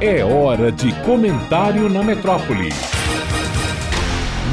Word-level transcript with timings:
É 0.00 0.24
hora 0.24 0.70
de 0.70 0.94
comentário 1.02 1.88
na 1.88 2.04
metrópole. 2.04 2.68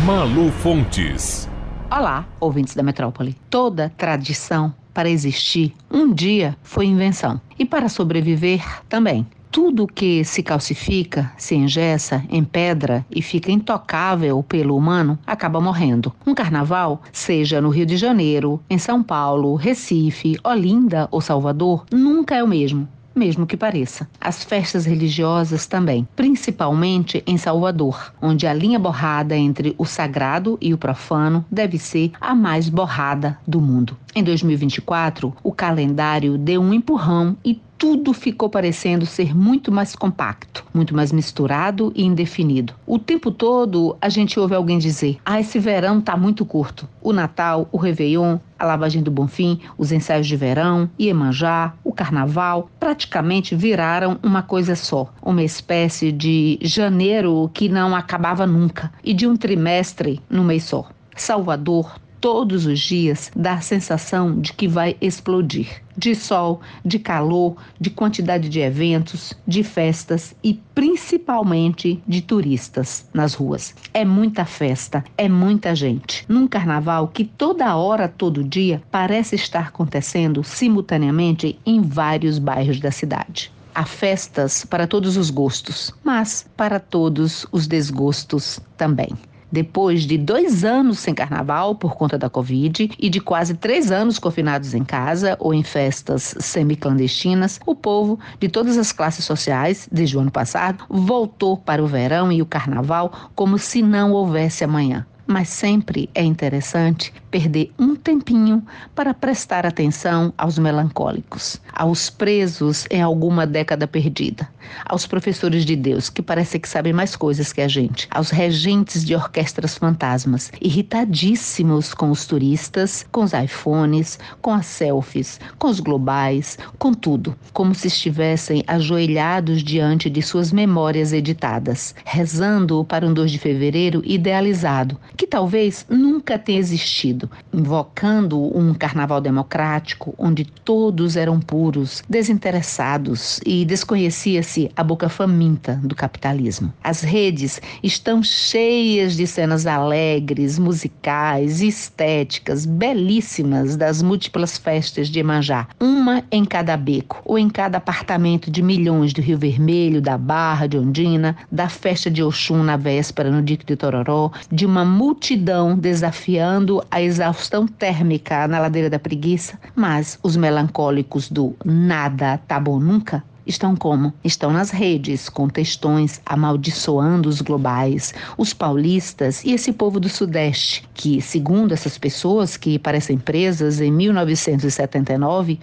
Malu 0.03 0.51
Fontes. 0.51 1.47
Olá, 1.91 2.25
ouvintes 2.39 2.73
da 2.73 2.81
metrópole. 2.81 3.35
Toda 3.47 3.93
tradição 3.95 4.73
para 4.91 5.07
existir 5.07 5.71
um 5.91 6.11
dia 6.11 6.57
foi 6.63 6.87
invenção. 6.87 7.39
E 7.59 7.63
para 7.63 7.89
sobreviver 7.89 8.65
também. 8.89 9.27
Tudo 9.51 9.85
que 9.85 10.25
se 10.25 10.41
calcifica, 10.41 11.31
se 11.37 11.53
engessa, 11.53 12.23
empedra 12.27 13.05
e 13.11 13.21
fica 13.21 13.51
intocável 13.51 14.41
pelo 14.41 14.75
humano 14.75 15.15
acaba 15.27 15.61
morrendo. 15.61 16.11
Um 16.25 16.33
carnaval, 16.33 17.03
seja 17.13 17.61
no 17.61 17.69
Rio 17.69 17.85
de 17.85 17.97
Janeiro, 17.97 18.59
em 18.67 18.79
São 18.79 19.03
Paulo, 19.03 19.53
Recife, 19.53 20.39
Olinda 20.43 21.07
ou 21.11 21.21
Salvador, 21.21 21.85
nunca 21.91 22.33
é 22.33 22.43
o 22.43 22.47
mesmo 22.47 22.89
mesmo 23.15 23.47
que 23.47 23.55
pareça. 23.55 24.07
As 24.19 24.43
festas 24.43 24.85
religiosas 24.85 25.65
também, 25.65 26.07
principalmente 26.15 27.23
em 27.25 27.37
Salvador, 27.37 28.13
onde 28.21 28.45
a 28.45 28.53
linha 28.53 28.77
borrada 28.77 29.35
entre 29.35 29.73
o 29.77 29.85
sagrado 29.85 30.57
e 30.61 30.73
o 30.73 30.77
profano 30.77 31.45
deve 31.49 31.77
ser 31.77 32.11
a 32.19 32.35
mais 32.35 32.69
borrada 32.69 33.39
do 33.47 33.61
mundo. 33.61 33.97
Em 34.13 34.23
2024, 34.23 35.33
o 35.43 35.51
calendário 35.51 36.37
deu 36.37 36.61
um 36.61 36.73
empurrão 36.73 37.37
e 37.43 37.59
tudo 37.85 38.13
ficou 38.13 38.49
parecendo 38.49 39.05
ser 39.05 39.37
muito 39.37 39.71
mais 39.71 39.95
compacto, 39.95 40.65
muito 40.73 40.95
mais 40.95 41.11
misturado 41.11 41.93
e 41.95 42.03
indefinido. 42.03 42.73
O 42.83 42.97
tempo 42.97 43.29
todo 43.29 43.95
a 44.01 44.09
gente 44.09 44.39
ouve 44.39 44.55
alguém 44.55 44.79
dizer: 44.79 45.19
ah, 45.23 45.39
esse 45.39 45.59
verão 45.59 46.01
tá 46.01 46.17
muito 46.17 46.43
curto. 46.47 46.89
O 46.99 47.13
Natal, 47.13 47.69
o 47.71 47.77
Réveillon, 47.77 48.39
a 48.57 48.65
lavagem 48.65 49.03
do 49.03 49.11
Bonfim, 49.11 49.59
os 49.77 49.91
ensaios 49.91 50.25
de 50.25 50.35
verão, 50.35 50.89
Iemanjá, 50.99 51.75
o 51.83 51.93
Carnaval, 51.93 52.71
praticamente 52.79 53.55
viraram 53.55 54.17
uma 54.23 54.41
coisa 54.41 54.75
só, 54.75 55.13
uma 55.21 55.43
espécie 55.43 56.11
de 56.11 56.57
janeiro 56.63 57.51
que 57.53 57.69
não 57.69 57.95
acabava 57.95 58.47
nunca 58.47 58.91
e 59.03 59.13
de 59.13 59.27
um 59.27 59.37
trimestre 59.37 60.19
no 60.27 60.43
mês 60.43 60.63
só. 60.63 60.89
Salvador 61.15 61.99
todos 62.25 62.65
os 62.65 62.79
dias 62.79 63.31
dá 63.35 63.53
a 63.53 63.61
sensação 63.61 64.39
de 64.41 64.51
que 64.51 64.67
vai 64.67 64.97
explodir. 64.99 65.83
De 65.95 66.15
sol, 66.15 66.59
de 66.83 66.97
calor, 66.97 67.55
de 67.79 67.91
quantidade 67.91 68.49
de 68.49 68.61
eventos, 68.61 69.31
de 69.47 69.61
festas 69.61 70.35
e 70.43 70.59
principalmente 70.73 72.01
de 72.07 72.23
turistas 72.23 73.07
nas 73.13 73.35
ruas. 73.35 73.75
É 73.93 74.03
muita 74.03 74.43
festa, 74.43 75.05
é 75.15 75.29
muita 75.29 75.75
gente. 75.75 76.25
Num 76.27 76.47
carnaval 76.47 77.09
que 77.09 77.25
toda 77.25 77.75
hora, 77.75 78.07
todo 78.07 78.43
dia, 78.43 78.81
parece 78.89 79.35
estar 79.35 79.67
acontecendo 79.67 80.43
simultaneamente 80.43 81.59
em 81.63 81.79
vários 81.79 82.39
bairros 82.39 82.79
da 82.79 82.89
cidade. 82.89 83.51
Há 83.75 83.85
festas 83.85 84.65
para 84.65 84.87
todos 84.87 85.15
os 85.15 85.29
gostos, 85.29 85.93
mas 86.03 86.49
para 86.57 86.79
todos 86.79 87.45
os 87.51 87.67
desgostos 87.67 88.59
também 88.75 89.09
depois 89.55 90.01
de 90.01 90.17
dois 90.17 90.65
anos 90.65 90.99
sem 90.99 91.13
carnaval 91.13 91.75
por 91.75 91.95
conta 91.95 92.17
da 92.17 92.29
Covid 92.29 92.91
e 92.99 93.09
de 93.09 93.21
quase 93.21 93.53
três 93.53 93.89
anos 93.89 94.19
confinados 94.19 94.73
em 94.73 94.83
casa 94.83 95.37
ou 95.39 95.53
em 95.53 95.63
festas 95.63 96.35
semi-clandestinas, 96.41 97.57
o 97.65 97.73
povo 97.73 98.19
de 98.37 98.49
todas 98.49 98.77
as 98.77 98.91
classes 98.91 99.23
sociais, 99.23 99.87
desde 99.89 100.17
o 100.17 100.19
ano 100.19 100.29
passado, 100.29 100.83
voltou 100.89 101.55
para 101.55 101.81
o 101.81 101.87
verão 101.87 102.33
e 102.33 102.41
o 102.41 102.45
carnaval 102.45 103.31
como 103.33 103.57
se 103.57 103.81
não 103.81 104.11
houvesse 104.11 104.65
amanhã 104.65 105.07
mas 105.27 105.49
sempre 105.49 106.09
é 106.13 106.23
interessante 106.23 107.13
perder 107.31 107.71
um 107.77 107.95
tempinho 107.95 108.63
para 108.93 109.13
prestar 109.13 109.65
atenção 109.65 110.33
aos 110.37 110.57
melancólicos, 110.57 111.59
aos 111.73 112.09
presos 112.09 112.85
em 112.89 113.01
alguma 113.01 113.45
década 113.45 113.87
perdida, 113.87 114.47
aos 114.85 115.05
professores 115.05 115.65
de 115.65 115.75
Deus 115.75 116.09
que 116.09 116.21
parecem 116.21 116.61
que 116.61 116.69
sabem 116.69 116.93
mais 116.93 117.15
coisas 117.15 117.51
que 117.51 117.61
a 117.61 117.67
gente, 117.67 118.07
aos 118.11 118.29
regentes 118.29 119.03
de 119.03 119.15
orquestras 119.15 119.77
fantasmas, 119.77 120.51
irritadíssimos 120.61 121.93
com 121.93 122.11
os 122.11 122.25
turistas, 122.25 123.05
com 123.11 123.23
os 123.23 123.33
iPhones, 123.33 124.19
com 124.41 124.53
as 124.53 124.65
selfies, 124.65 125.39
com 125.57 125.67
os 125.67 125.79
globais, 125.79 126.57
com 126.77 126.93
tudo, 126.93 127.35
como 127.51 127.75
se 127.75 127.87
estivessem 127.87 128.63
ajoelhados 128.67 129.63
diante 129.63 130.09
de 130.09 130.21
suas 130.21 130.51
memórias 130.51 131.11
editadas, 131.11 131.93
rezando 132.05 132.85
para 132.85 133.05
um 133.05 133.13
2 133.13 133.31
de 133.31 133.39
fevereiro 133.39 134.01
idealizado 134.05 134.97
que 135.15 135.27
talvez 135.27 135.85
nunca 135.89 136.37
tenha 136.37 136.59
existido, 136.59 137.29
invocando 137.53 138.39
um 138.57 138.73
carnaval 138.73 139.21
democrático 139.21 140.13
onde 140.17 140.45
todos 140.45 141.15
eram 141.15 141.39
puros, 141.39 142.03
desinteressados 142.07 143.39
e 143.45 143.65
desconhecia-se 143.65 144.71
a 144.75 144.83
boca 144.83 145.09
faminta 145.09 145.79
do 145.83 145.95
capitalismo. 145.95 146.73
As 146.83 147.01
redes 147.01 147.61
estão 147.81 148.21
cheias 148.21 149.15
de 149.15 149.25
cenas 149.27 149.65
alegres, 149.65 150.59
musicais, 150.59 151.61
estéticas, 151.61 152.65
belíssimas 152.65 153.75
das 153.75 154.01
múltiplas 154.01 154.57
festas 154.57 155.09
de 155.09 155.19
Emanjá, 155.19 155.67
uma 155.79 156.23
em 156.31 156.43
cada 156.45 156.75
beco 156.77 157.21
ou 157.25 157.37
em 157.37 157.49
cada 157.49 157.77
apartamento 157.77 158.51
de 158.51 158.61
milhões 158.61 159.13
do 159.13 159.21
Rio 159.21 159.37
Vermelho, 159.37 160.01
da 160.01 160.17
Barra, 160.17 160.67
de 160.67 160.77
Ondina, 160.77 161.35
da 161.51 161.69
festa 161.69 162.09
de 162.09 162.23
Oxum 162.23 162.63
na 162.63 162.77
véspera 162.77 163.31
no 163.31 163.41
Dique 163.41 163.65
de 163.65 163.75
Tororó, 163.75 164.31
de 164.51 164.65
uma 164.65 164.83
multidão 165.05 165.77
desafiando 165.77 166.83
a 166.89 166.99
exaustão 166.99 167.67
térmica 167.67 168.47
na 168.47 168.57
ladeira 168.57 168.89
da 168.89 168.97
preguiça, 168.97 169.59
mas 169.75 170.17
os 170.23 170.35
melancólicos 170.35 171.29
do 171.29 171.55
nada 171.63 172.39
tá 172.47 172.59
bom 172.59 172.79
nunca 172.79 173.23
estão 173.45 173.75
como? 173.75 174.11
Estão 174.23 174.51
nas 174.51 174.71
redes, 174.71 175.29
com 175.29 175.47
textões 175.47 176.19
amaldiçoando 176.25 177.29
os 177.29 177.39
globais, 177.39 178.15
os 178.35 178.51
paulistas 178.51 179.43
e 179.45 179.51
esse 179.51 179.71
povo 179.71 179.99
do 179.99 180.09
Sudeste, 180.09 180.89
que, 180.95 181.21
segundo 181.21 181.71
essas 181.71 181.99
pessoas 181.99 182.57
que 182.57 182.79
parecem 182.79 183.19
presas 183.19 183.79
em 183.79 183.91
1979, 183.91 185.59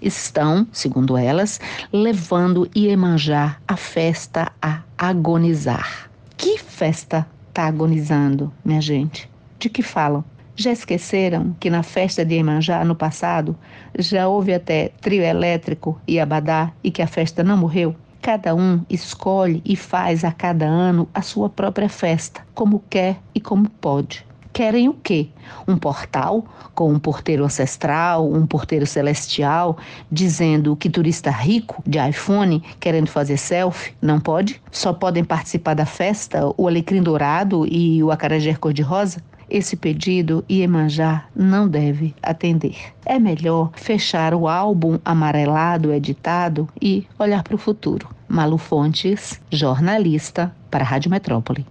estão, 0.00 0.64
segundo 0.70 1.16
elas, 1.16 1.60
levando 1.92 2.70
Iemanjá 2.76 3.56
a 3.66 3.76
festa 3.76 4.52
a 4.62 4.82
agonizar. 4.96 6.08
Que 6.36 6.58
festa 6.58 7.26
está 7.54 7.66
agonizando, 7.66 8.52
minha 8.64 8.80
gente. 8.80 9.30
De 9.60 9.68
que 9.68 9.80
falam? 9.80 10.24
Já 10.56 10.72
esqueceram 10.72 11.54
que 11.60 11.70
na 11.70 11.84
festa 11.84 12.24
de 12.24 12.34
Iemanjá, 12.34 12.84
no 12.84 12.96
passado, 12.96 13.56
já 13.96 14.26
houve 14.26 14.52
até 14.52 14.88
trio 15.00 15.22
elétrico 15.22 16.00
e 16.06 16.18
abadá 16.18 16.72
e 16.82 16.90
que 16.90 17.00
a 17.00 17.06
festa 17.06 17.44
não 17.44 17.56
morreu? 17.56 17.94
Cada 18.20 18.54
um 18.56 18.84
escolhe 18.90 19.62
e 19.64 19.76
faz 19.76 20.24
a 20.24 20.32
cada 20.32 20.66
ano 20.66 21.08
a 21.14 21.22
sua 21.22 21.48
própria 21.48 21.88
festa, 21.88 22.44
como 22.54 22.82
quer 22.90 23.20
e 23.32 23.40
como 23.40 23.68
pode 23.68 24.26
querem 24.54 24.88
o 24.88 24.94
quê? 24.94 25.28
Um 25.66 25.76
portal 25.76 26.46
com 26.74 26.90
um 26.90 26.98
porteiro 26.98 27.44
ancestral, 27.44 28.32
um 28.32 28.46
porteiro 28.46 28.86
celestial, 28.86 29.76
dizendo 30.10 30.76
que 30.76 30.88
turista 30.88 31.30
rico 31.30 31.82
de 31.84 31.98
iPhone 31.98 32.62
querendo 32.78 33.08
fazer 33.08 33.36
selfie 33.36 33.94
não 34.00 34.20
pode? 34.20 34.62
Só 34.70 34.92
podem 34.92 35.24
participar 35.24 35.74
da 35.74 35.84
festa 35.84 36.54
o 36.56 36.68
alecrim 36.68 37.02
dourado 37.02 37.66
e 37.66 38.02
o 38.02 38.12
acarajé 38.12 38.54
cor-de-rosa? 38.54 39.20
Esse 39.50 39.76
pedido 39.76 40.44
Iemanjá 40.48 41.26
não 41.34 41.68
deve 41.68 42.14
atender. 42.22 42.76
É 43.04 43.18
melhor 43.18 43.72
fechar 43.74 44.34
o 44.34 44.48
álbum 44.48 44.98
amarelado 45.04 45.92
editado 45.92 46.68
e 46.80 47.06
olhar 47.18 47.42
para 47.42 47.54
o 47.54 47.58
futuro. 47.58 48.08
Malu 48.28 48.56
Fontes, 48.56 49.40
jornalista 49.50 50.54
para 50.70 50.82
a 50.82 50.86
Rádio 50.86 51.10
Metrópole. 51.10 51.66